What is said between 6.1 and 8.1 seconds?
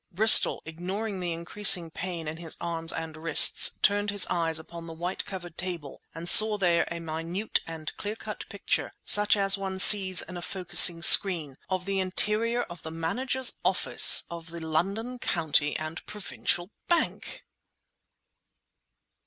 and there saw a minute and